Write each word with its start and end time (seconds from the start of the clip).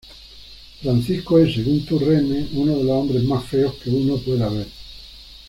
Francisco 0.81 1.37
es, 1.37 1.53
según 1.53 1.85
Turenne 1.85 2.47
""uno 2.55 2.75
de 2.75 2.83
los 2.85 2.91
hombres 2.91 3.21
más 3.23 3.45
feos 3.45 3.75
que 3.83 3.91
uno 3.91 4.17
pueda 4.17 4.49
ver"". 4.49 4.65